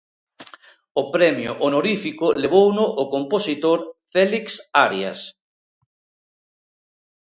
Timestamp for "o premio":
1.01-1.51